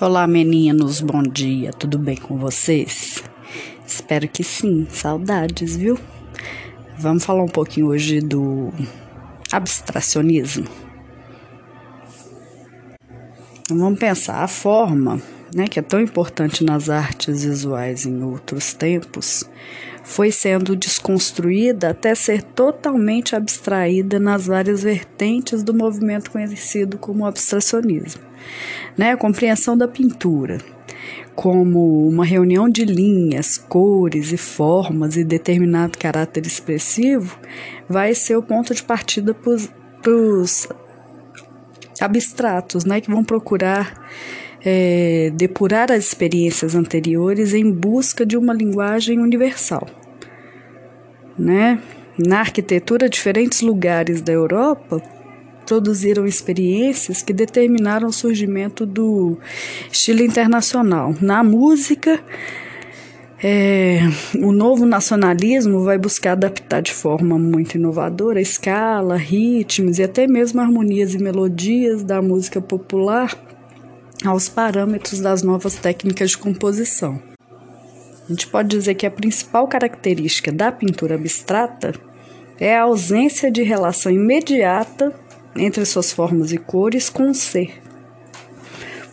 [0.00, 3.20] Olá, meninos, bom dia, tudo bem com vocês?
[3.84, 5.98] Espero que sim, saudades, viu?
[6.96, 8.72] Vamos falar um pouquinho hoje do
[9.50, 10.68] abstracionismo.
[13.68, 15.20] Vamos pensar a forma,
[15.52, 19.42] né, que é tão importante nas artes visuais em outros tempos,
[20.04, 28.27] foi sendo desconstruída até ser totalmente abstraída nas várias vertentes do movimento conhecido como abstracionismo
[28.96, 29.12] né?
[29.12, 30.58] A compreensão da pintura
[31.38, 37.38] como uma reunião de linhas, cores e formas e determinado caráter expressivo
[37.88, 40.68] vai ser o ponto de partida para os
[42.00, 43.00] abstratos, né?
[43.00, 44.08] Que vão procurar
[44.64, 49.86] é, depurar as experiências anteriores em busca de uma linguagem universal,
[51.38, 51.80] né?
[52.18, 55.00] Na arquitetura, diferentes lugares da Europa
[55.68, 59.36] produziram experiências que determinaram o surgimento do
[59.92, 61.14] estilo internacional.
[61.20, 62.18] Na música,
[63.42, 64.00] é,
[64.42, 70.26] o novo nacionalismo vai buscar adaptar de forma muito inovadora a escala, ritmos e até
[70.26, 73.38] mesmo harmonias e melodias da música popular
[74.24, 77.20] aos parâmetros das novas técnicas de composição.
[78.24, 81.92] A gente pode dizer que a principal característica da pintura abstrata
[82.58, 87.82] é a ausência de relação imediata entre suas formas e cores com o ser.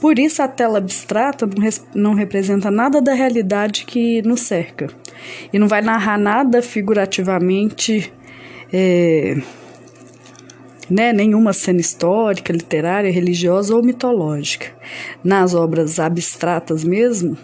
[0.00, 1.48] Por isso, a tela abstrata
[1.94, 4.88] não, representa nada da realidade que nos cerca
[5.52, 8.12] e não vai narrar nada figurativamente,
[8.72, 9.36] é,
[10.88, 14.68] né, nenhuma cena histórica, literária, religiosa ou mitológica.
[15.24, 17.36] Nas obras abstratas mesmo,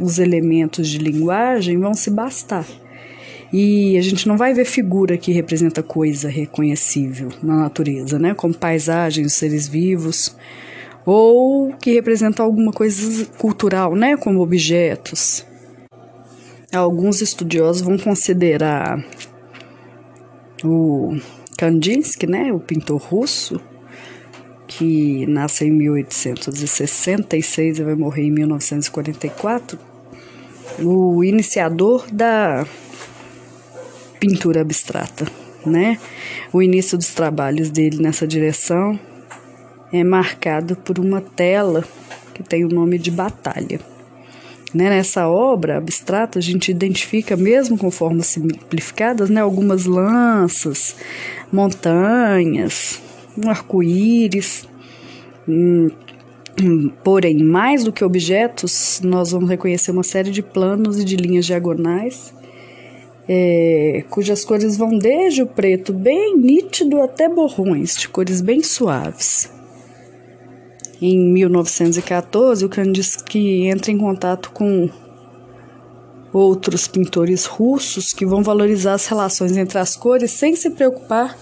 [0.00, 2.64] os elementos de linguagem vão se bastar
[3.52, 8.34] e a gente não vai ver figura que representa coisa reconhecível na natureza, né?
[8.34, 10.36] Como paisagens, seres vivos,
[11.06, 14.16] ou que representa alguma coisa cultural, né?
[14.16, 15.46] Como objetos.
[16.70, 19.02] Alguns estudiosos vão considerar
[20.62, 21.16] o
[21.56, 22.52] Kandinsky, né?
[22.52, 23.58] O pintor russo,
[24.66, 29.78] que nasce em 1866 e vai morrer em 1944,
[30.80, 32.66] o iniciador da
[34.18, 35.26] pintura abstrata,
[35.64, 35.98] né?
[36.52, 38.98] O início dos trabalhos dele nessa direção
[39.92, 41.84] é marcado por uma tela
[42.34, 43.80] que tem o nome de Batalha.
[44.74, 44.90] Né?
[44.90, 49.40] Nessa obra abstrata, a gente identifica, mesmo com formas simplificadas, né?
[49.40, 50.94] algumas lanças,
[51.50, 53.00] montanhas,
[53.36, 54.68] um arco-íris.
[55.48, 55.88] Hum,
[57.02, 61.46] porém, mais do que objetos, nós vamos reconhecer uma série de planos e de linhas
[61.46, 62.37] diagonais
[63.28, 69.50] é, cujas cores vão desde o preto bem nítido até borrões, de cores bem suaves.
[71.00, 74.88] Em 1914, o Kandinsky entra em contato com
[76.32, 81.36] outros pintores russos que vão valorizar as relações entre as cores sem se preocupar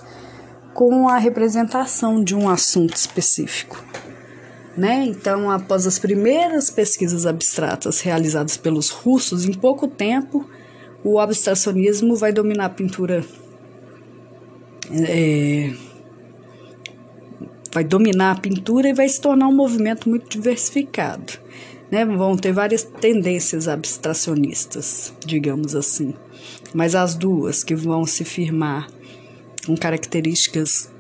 [0.75, 3.82] com a representação de um assunto específico.
[4.76, 5.06] Né?
[5.06, 10.46] Então, após as primeiras pesquisas abstratas realizadas pelos russos, em pouco tempo
[11.04, 13.24] o abstracionismo vai dominar a pintura.
[14.90, 15.72] É,
[17.72, 21.34] vai dominar a pintura e vai se tornar um movimento muito diversificado.
[21.90, 22.04] Né?
[22.04, 26.14] Vão ter várias tendências abstracionistas, digamos assim.
[26.74, 28.88] Mas as duas que vão se firmar
[29.64, 30.90] com características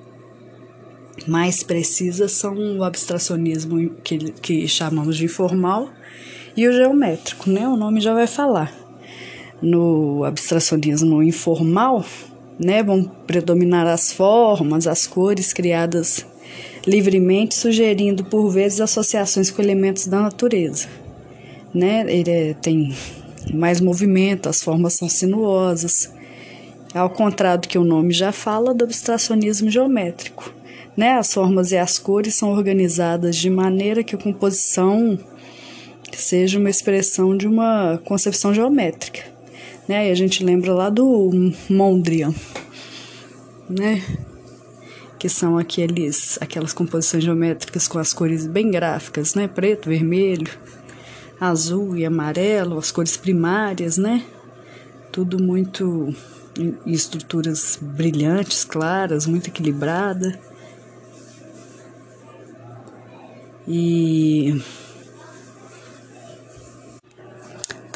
[1.26, 5.90] mais precisas são o abstracionismo que, que chamamos de informal
[6.56, 7.66] e o geométrico, né?
[7.66, 8.85] O nome já vai falar
[9.60, 12.04] no abstracionismo informal,
[12.58, 16.26] né, vão predominar as formas, as cores criadas
[16.86, 20.88] livremente, sugerindo por vezes associações com elementos da natureza.
[21.74, 22.04] Né?
[22.08, 22.94] Ele é, tem
[23.52, 26.10] mais movimento, as formas são sinuosas,
[26.94, 30.54] ao contrário do que o nome já fala do abstracionismo geométrico.
[30.96, 31.12] Né?
[31.12, 35.18] As formas e as cores são organizadas de maneira que a composição
[36.16, 39.35] seja uma expressão de uma concepção geométrica
[39.88, 40.08] né?
[40.08, 41.30] E a gente lembra lá do
[41.68, 42.34] Mondrian,
[43.68, 44.02] né?
[45.18, 49.48] Que são aqueles, aquelas composições geométricas com as cores bem gráficas, né?
[49.48, 50.50] Preto, vermelho,
[51.40, 54.24] azul e amarelo, as cores primárias, né?
[55.12, 56.14] Tudo muito
[56.58, 60.38] em estruturas brilhantes, claras, muito equilibrada.
[63.68, 64.62] E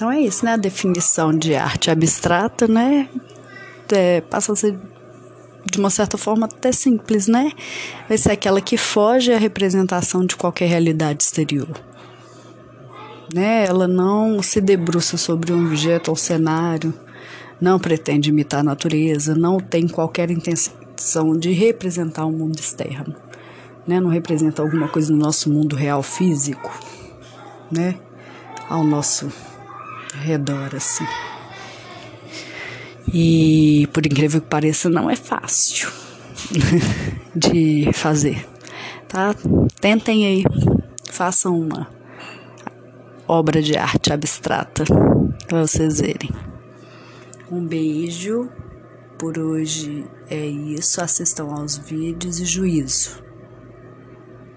[0.00, 0.54] Então é isso, né?
[0.54, 3.06] A definição de arte abstrata, né?
[3.92, 4.80] É, passa a ser
[5.70, 7.52] de uma certa forma até simples, né?
[8.08, 11.78] Vai ser aquela que foge à representação de qualquer realidade exterior.
[13.34, 13.66] né?
[13.66, 16.94] Ela não se debruça sobre um objeto ou cenário,
[17.60, 23.14] não pretende imitar a natureza, não tem qualquer intenção de representar o mundo externo,
[23.86, 24.00] né?
[24.00, 26.72] Não representa alguma coisa no nosso mundo real físico,
[27.70, 27.96] né?
[28.66, 29.30] Ao nosso
[30.16, 31.06] redor, assim.
[33.12, 35.90] E por incrível que pareça, não é fácil
[37.34, 38.46] de fazer,
[39.08, 39.34] tá?
[39.80, 40.44] Tentem aí,
[41.10, 41.88] façam uma
[43.26, 44.84] obra de arte abstrata
[45.46, 46.30] para vocês verem.
[47.50, 48.48] Um beijo,
[49.18, 51.02] por hoje é isso.
[51.02, 53.29] Assistam aos vídeos e juízo.